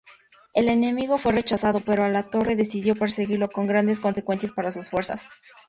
El 0.55 0.69
enemigo 0.69 1.19
fue 1.19 1.31
rechazado, 1.31 1.79
pero 1.81 2.03
Alatorre 2.03 2.55
decidió 2.55 2.95
perseguirlo 2.95 3.49
con 3.49 3.67
grandes 3.67 3.99
consecuencias 3.99 4.51
para 4.51 4.71
sus 4.71 4.89
fuerzas. 4.89 5.27